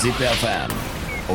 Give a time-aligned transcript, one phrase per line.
[0.00, 0.70] Zip FM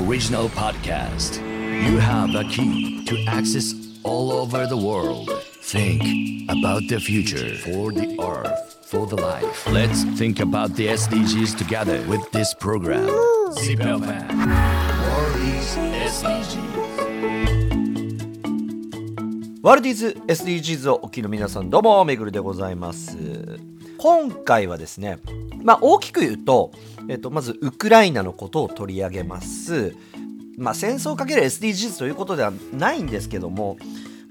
[0.08, 1.38] original podcast.
[1.86, 5.30] You have a key to access all over the world.
[5.62, 9.68] Think about the future for the earth, for the life.
[9.70, 13.08] Let's think about the SDGs together with this program.
[13.54, 14.28] Zip FM
[15.08, 15.78] World is
[16.18, 16.72] SDGs.
[19.64, 23.16] ワールディーズ SDGs をお聞きの皆さんどうもめぐるでございます
[24.07, 25.19] 今回はですね
[25.65, 26.71] まあ大きく言うと、
[27.09, 29.97] えっと、まずウクライナのことを取り上げます。
[30.57, 33.77] まあ戦争をかける SDGs ということではないんですけども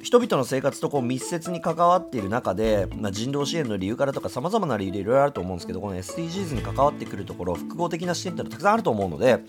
[0.01, 9.39] 人々の生活とこう密接に関わっている中で、まあ、人道支援の理由からとかさまざまな理由でいろいろあると思うんですけどこの SDGs に関わってくるところ複合的な視点っていうのはたくさんあると思うので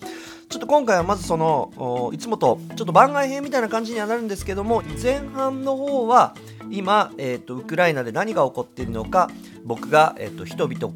[0.49, 6.35] ちょっと今回はまずそのいつもとちょっと番外編みたいな感じにはなるんですけども前半の方は
[6.69, 9.29] 今、えーと、ウクライナで何が起こっているのか
[9.67, 10.93] 僕が、えーと人々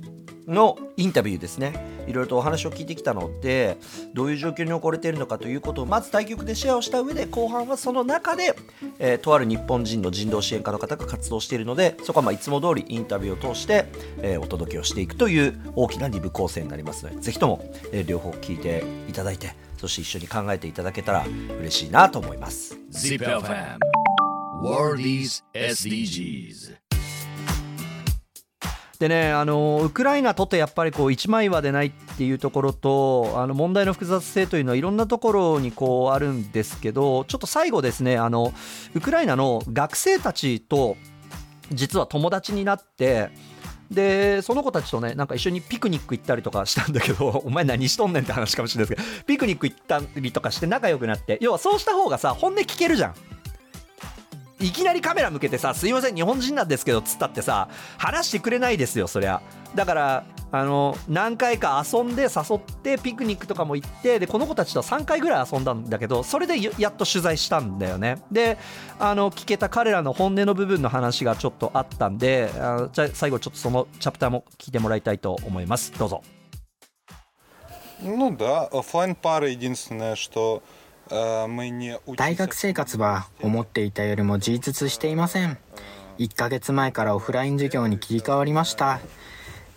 [0.48, 1.92] のインタビューですね。
[2.08, 3.78] いろいろとお話を聞いてきたので
[4.14, 8.56] どういう状況に置かれているのかということをまず対局でシェアをした上で後半はその中で、
[9.00, 13.86] えー、とある日本人の人道支援家の方が活動しているのでそこはまあいつも通りインタビューを通して、
[14.22, 21.26] えー、お届けをしていくという大きな2部構成になりますのでぜひとも、えー、両方聞いていただいてそして一緒に考えていただけたら
[21.60, 22.78] 嬉しいなと思います。
[22.92, 23.80] ZIPFM
[24.64, 26.81] Worldies SDGs
[29.02, 38.54] でね、あのウクライナとてやっぱりこう一枚岩でないっていうところとあの問題の複雑性というのはいろんなところにこうあるんですけどちょっと最後ですねあの
[38.94, 40.98] ウクライナの学生たちと
[41.72, 43.32] 実は友達になって
[43.90, 53.16] でその子たちとねなんか一緒にピクニック行ったりとかしたんだけど お前何しとんねんって話かもしれないですけどピクニック行ったりとかして仲良くなって要はそうした方がさ本音聞けるじゃん。
[54.61, 59.43] いきなりカメラ向けてさ「すいません日本人なんですけど」っつったってさ話してくれないですよそりゃ
[59.75, 68.57] だからあの何回か遊んで誘ってピクニックとかも行ってでこの子たちと3回ぐらい遊んだんだけどそれでやっと取材したんだよねで
[68.99, 76.23] あの聞けた彼らの本音の部分の話がちょっとあったんであじゃあ最後ちょっとそのチャプターも聞いてもらいたいと思いますどうぞ
[78.03, 80.63] Ну да, офлайн пары единственное, что
[82.16, 85.58] 大学生活は思っていたよりも充実していません。
[86.20, 89.02] 1ヶ月前からオフライン授業に切り替わりました。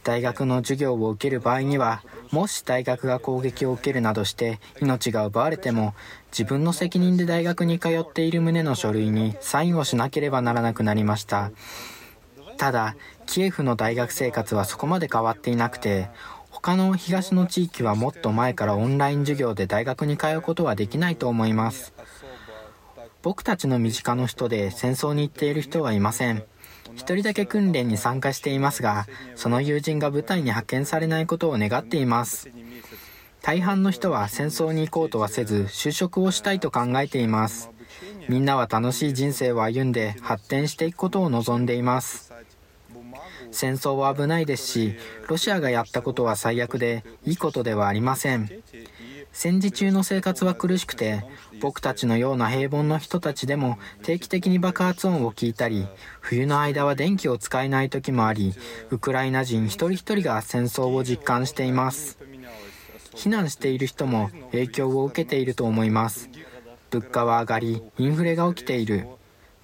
[0.04, 5.94] 大学の授業を受ける場合にはもし大学が攻撃を受けるなどして命が奪われても
[6.30, 11.50] 自分の責任で大学に通っている旨の書類にサインをしなければならなくなりました。
[12.58, 12.94] ただ
[13.26, 16.08] キエフの大学生活はそこまで変わっていなくて
[16.64, 21.92] 他の東の地域はもっと前からオンライン授業で大学に通うことはできないと思います。
[23.20, 26.42] 僕たちの身近の人で戦争に行っている人はいません。
[26.94, 32.48] 一人だけ訓練に参加していますがその友人が部隊に派遣されないことを願っています。
[33.42, 37.70] 大半の人は戦争に行こうとはせず就職をしたいと考えています。
[38.26, 42.33] みんなは楽しい人生を歩んで発展していくことを望んでいます。
[43.54, 44.96] 戦争は危ないですし、
[45.28, 48.50] ロシアがやったことは最悪で、いいことではありません。
[49.32, 51.24] 戦時中の生活は苦しくて、
[51.60, 55.86] 僕たちのような平凡の人たちでも定期的に爆発音を聞いたり、
[56.20, 58.54] 冬の間は電気を使えない時もあり、
[58.90, 62.18] ウクライナ人一人一人が戦争を実感しています。
[63.14, 66.28] 避難している人も影響を受けていると思います。
[66.90, 69.06] 物価は上がり、インフレが起きている。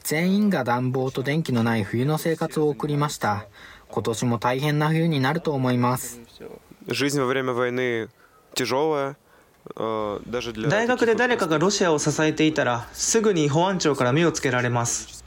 [0.02, 3.46] 全員が暖房と電気のない冬の生活を送りました。
[3.90, 6.20] 今年も大変な冬になると思います。
[10.68, 15.22] 大学で誰かがロシアを支えていたらすぐに保安庁から目をつけられます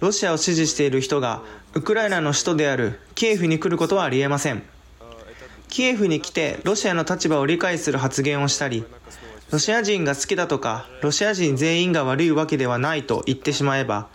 [0.00, 1.42] ロシアを支持している人が
[1.74, 4.62] ウクライナの首都であるキエフに来ることはありえません
[5.68, 8.84] キエフに来てロシアの立場を理解する発言をしたり
[9.50, 14.08] ロシア人が好きだとかロシア人全員が悪いわけではないと言ってしまえば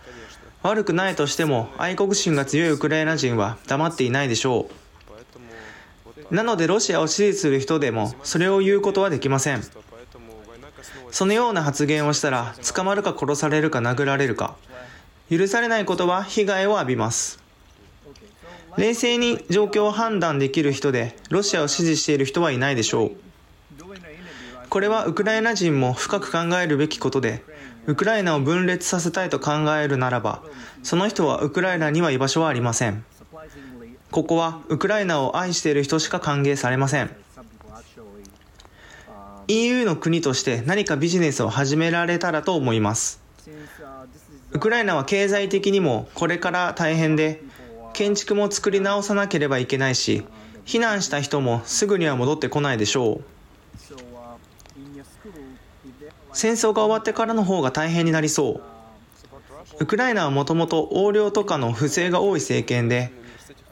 [0.62, 4.68] 悪くないとしても愛国心が強いウクライナ人は黙っていないでしょ
[6.30, 6.34] う。
[6.34, 9.62] なのでロシアを支持する人でもそれを言うことはできません。
[11.10, 14.56] そのような発言をしたら捕まるか殺されるか殴られるか。
[15.30, 17.38] 許されないことは被害を浴びます。
[18.76, 23.27] 冷静に状況を判断できる人でロシアを支持している人はいないでしょう。
[24.70, 27.42] これはウクライナ人も深く考えるべきことで
[27.86, 30.42] ウクライナを分裂させたいと考えるならば、
[30.82, 33.02] その人はウクライナには居場所はありません。
[34.10, 37.10] ここはウクライナを愛している人しか歓迎されません。
[39.48, 43.22] EU の国として何かビジネスを始められたらと思います。
[44.52, 47.42] ウクライナは経済的にもこれから大変で、
[47.94, 50.24] 建築も作り直さなければいけないし、
[50.66, 53.37] 避難した人もすぐには戻ってこないでしょう。
[56.32, 58.60] 戦争が終わってからの方が大変になりそう。
[59.80, 63.12] ウクライナはもともと横領とかの不正が多い政権で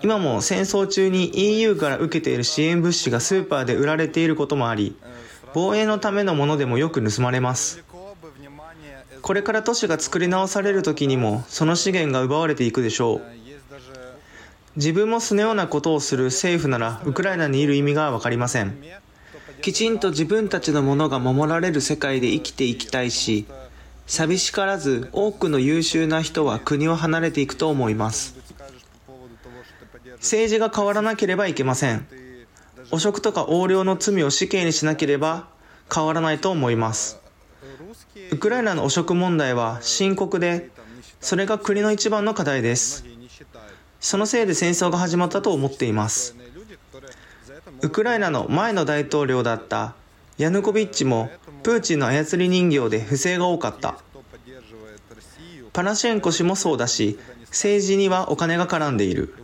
[0.02, 4.94] 今も戦争中に EU から受けている支援物資がスーパーで売られていることもあり
[5.52, 7.82] 防衛のためのものでもよく盗まれます。
[9.22, 13.22] これから都市が作り直される時にもその資源が奪われていくでしょう。
[14.76, 18.76] 自分もそのようなことをする政府ならウクライナにいる意味が分かりません。
[19.66, 23.46] きちんと自分たちのものが守られる世界で生きていきたいし
[24.06, 28.36] 寂しからず多くの優秀な人は国を離れていくと思います。
[30.18, 32.06] 政治が変わらなければいけません。
[32.92, 35.48] 汚職とか横領の罪を死刑にしなければ
[35.92, 37.18] 変わらないと思います。
[38.30, 40.70] ウクライナの汚職問題は深刻で
[41.20, 43.04] それが国の一番の課題です。
[43.98, 46.36] そのせいで戦争が始まったと思っています。
[47.82, 49.94] ウクライナの前の大統領だった
[50.38, 51.30] ヤヌコビッチも
[51.62, 53.98] プーチンの操り人形で不正が多かった。
[55.72, 57.18] パラシェンコ氏もそうだし
[57.48, 59.34] 政治にはお金が絡んでいる。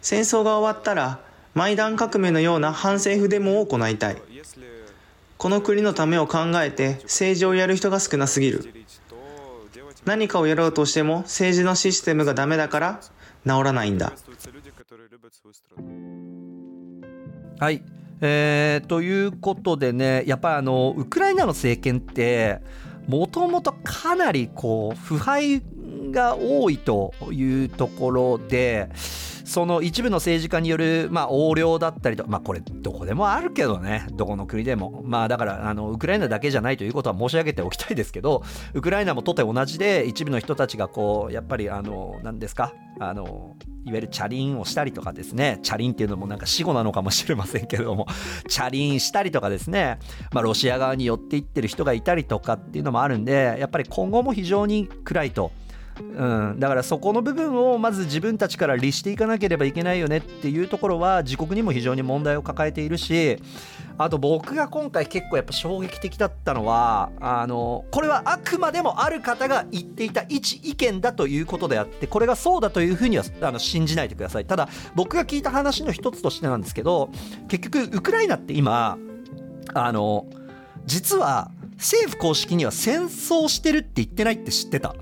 [0.00, 1.20] 戦争が終わったら
[1.54, 4.16] マイダン革命のような反政府デモを行いたい。
[5.38, 8.72] この国のためを考えて政治をやる人が少なすぎる。
[10.04, 13.00] 何かをやろうとしても政治のシステムがダメだから
[13.44, 14.12] 治らないんだ。
[17.62, 17.80] はい。
[18.20, 22.60] えー、ということでねやっぱりあのウクライナの政権って
[23.06, 25.62] もともとかなりこう腐敗
[26.12, 28.90] が多いというところで
[29.52, 35.02] その一部の政治家による、まあ、横領だったりと、まあ、これ、どこでもあるけどね、どこの国でも。
[35.04, 38.42] まあ、だから、あの、ウクライナだけじゃないということは申し上げておきたいですけど、
[38.72, 48.06] ウクライナもとて同じで、一部の人たちが、こう、やっぱり、あの、何ですか、あの、いわゆるチャリンをしたりとかですね、チャリンっていうのもなんか死語なのかもしれませんけれども、
[48.48, 49.98] チャリンしたりとかですね、
[50.32, 55.50] まあ、ロシア側に寄っていってる人がいたりとかっていうのもあるんで、やっぱり今後も非常に暗いと。
[56.14, 63.38] うん、だからそこの部分をまず自分たちから律していかなければいけないよねっていうところは自国にも非常に問題を抱えているし
[63.98, 74.44] あと僕が今回結構やっぱ衝撃的だったのはあのこれはあくまでもある方が言っていた一意見だということであってこれがそうだというふうにはあの信じないでください。
[74.44, 77.10] ただ僕が聞いた話の一つとしてなんですけど
[77.48, 78.98] 結局ウクライナって今
[79.74, 80.26] あの
[80.84, 84.94] 実は政府公式には戦争してるって言ってないって知ってた。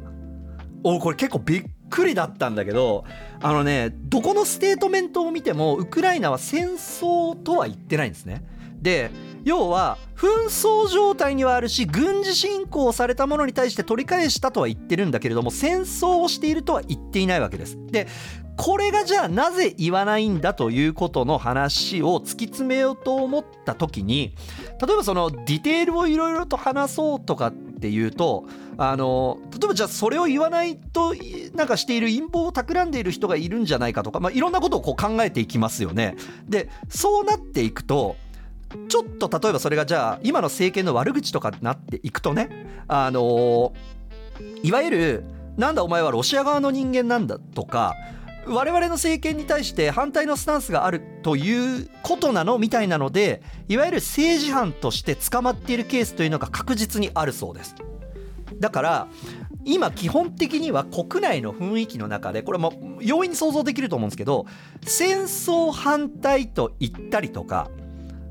[0.83, 3.05] おこれ結構びっくりだったんだけど
[3.41, 8.43] あのねどこのステートメントを見てもウクライナは戦争とは言ってないんですね。
[8.81, 9.11] で
[9.45, 17.79] 要は紛争状態にはあるし軍事侵攻されたものに対して取り返したとは言ってるんだけれども戦争をしているとは言っていないわけです。
[17.91, 18.07] で
[18.57, 24.35] これがじゃあなぜ言わないんだということの話を突き詰めようと思った時に
[24.87, 28.45] 例えばそのディテールをいろいろと話そうとかってっていうと
[28.77, 31.15] あの例えばじゃあそれを言わないと
[31.55, 36.17] なんかしている陰謀を企んでいる人がいるんじゃないかとか、まあ、いろんなことをこう考えていきますよね。
[36.47, 38.17] でそうなっていくと
[38.89, 43.73] ちょっと例えばそれがじゃあ今の政権の悪口とかになっていくとねあの
[44.63, 45.25] いわゆる
[45.57, 47.95] なんだお前はロシア側の人間なんだとか
[48.51, 57.77] 我々の政権に対して反対のスタンスがあるということなのみたいなのでいわゆる政治犯として捕まっているケースというのが確実にあるそうです。
[58.59, 59.09] だから
[59.65, 64.47] 今基本的には国内の雰囲気の中でこれも容易に想像できると思うんですけど
[64.83, 67.71] 戦争反対と言ったりとか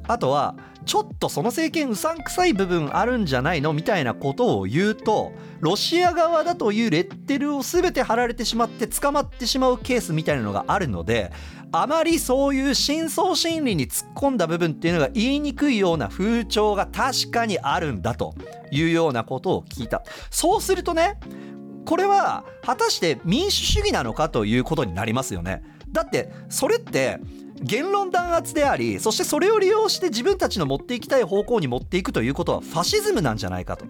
[0.09, 11.31] あとはちょっとその政権うさんくさい部分あるんじゃないのみたいなことを言うとロシア側だというレッテルを全て貼られてしまって捕まってしまうケースみたいなのがあるので
[11.71, 18.33] あまりそういう深層心理に突っ込んだ部分っていうのが言いにくいような風潮が確かにあるんだと
[18.71, 20.01] いうようなことを聞いた。
[20.31, 21.19] そうするとね
[21.85, 25.61] これは果たして民主主義なのかということになりますよね。
[25.91, 27.19] だってそれって
[27.61, 33.85] 言論弾圧でありそしてそれを利用して自分たちの持っていきたい方向に持っていくということはファシズムなんじゃないかと。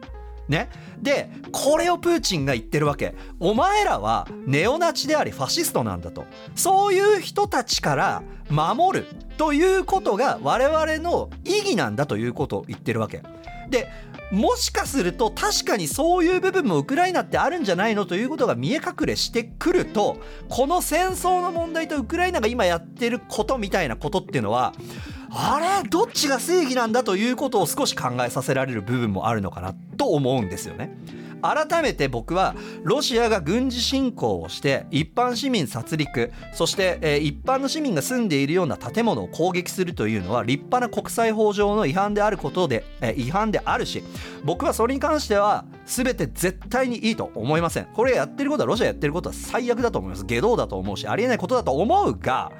[0.47, 0.67] ね、
[0.99, 3.13] でこれをプーチンが言ってるわけ。
[3.39, 6.25] お前らはネオナチでありファシストなんだと。
[6.55, 9.05] そういう人たちから守る
[9.37, 13.21] ということが我々の意義なんだということを言ってるわけ。
[13.69, 13.87] で
[14.31, 20.17] もしかすると確かにそういう部分もウクライナってあるんじゃないのということが見え隠れしてくると
[20.49, 24.73] この戦争の問題とウクライナが今やってることみたいなことっていうのは
[25.31, 30.95] あれどっちが正義なんだということを少し考えさせられる部分もあるのかなと思うんですよね。
[31.41, 44.03] 改めて僕はロシアが軍事侵攻をして一般市民殺戮そして、えー一般の市民が住んでいるような建物を攻撃するというのは立派な国際法上の違反であることで、えー違反であるし
[44.43, 47.85] 僕はそれに関しては全て絶対にいいと思いません。
[47.93, 50.25] これやってることはロシアやってることは最悪だと思います。
[50.25, 52.51] 下道だと思うしありえないことだと思うが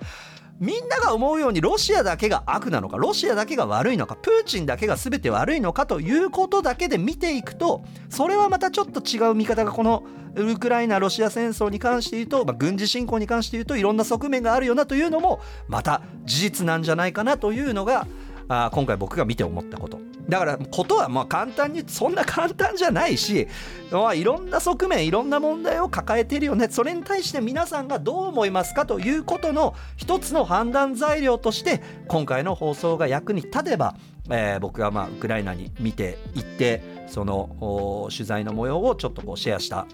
[0.60, 10.04] みんなが思うようにロシアだけが悪なのかロシアだけが悪いのかプーチンだけが全て悪いのかということだけで見ていくとそれはまたちょっと違う見方がこの
[10.36, 18.06] ウクライナ・ロシア戦争に関して言うと、まあ、軍事侵攻に関して言うといろんな側面があるよなというのもまた事実なんじゃないかなというのが
[18.50, 20.09] あ今回僕が見て思ったこと。
[20.30, 23.48] だからことはまあ簡単にそんな簡単じゃないし、
[23.92, 33.96] まあ、いろんな側面いろんな問題を抱えているよねそれに対して皆さんがどう思いますかということの一つの判断材料として今回の放送が役に立てば、
[34.30, 39.88] えー僕がまあウクライナに見ていってその取材の模様をちょっとこうシェアした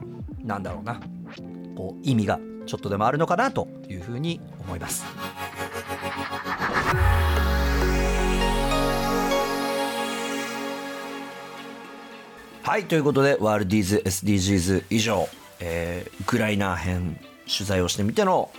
[0.44, 1.00] なんだろうな
[1.75, 5.06] こう意味がちょっとでもあるのかなというふうに思います。
[12.66, 15.30] はいということでワールディーズ SDGs 以上、
[15.60, 18.50] えーウクライナ編取材をしてみての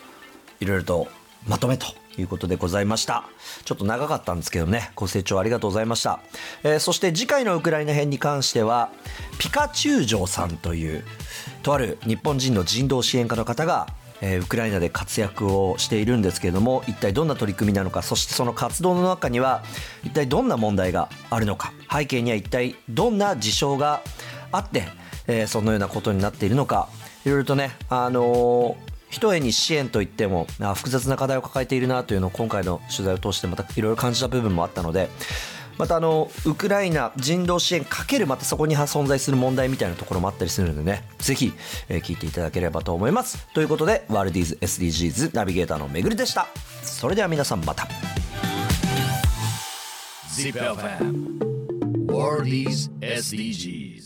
[0.61, 1.09] いろいろと
[1.49, 1.87] まとめと
[2.17, 3.25] いうことでございました。
[3.65, 6.21] ちょっと長かったんですけどねご清聴ありがとうございました、
[6.63, 8.91] えーそして次回のウクライナ編に関しては
[9.41, 11.03] ピカチュウジョーさんという
[11.65, 13.89] とある日本人の人道支援家の方が
[14.21, 19.63] えーウクライナで活躍をしているんですけれども一体どんな取り組みなのかそしてその活動の中には
[20.05, 24.03] 一体どんな問題があるのか背景には一体どんな事象が
[24.53, 24.85] あって、
[25.27, 26.89] えーそのようなことになっているのか
[27.25, 35.09] いろいろとね、あのー一重に支援といっても複雑な課題を抱えているなというのを今回の取材を通してまたいろいろ感じた部分もあったので
[35.79, 41.05] またあのウクライナ人道支援かけるまたそこに存在する問題みたいなところもあったりするのでね。
[41.19, 41.53] ぜひ、
[41.89, 43.47] えー聞いていただければと思います。
[43.53, 46.47] ということでワールディーズ SDGs ナビゲーターのめぐりでした。
[46.83, 47.89] それでは皆さんまた。
[50.29, 51.47] ZipFM
[52.13, 52.91] ワールディーズ。
[53.01, 54.06] SDGs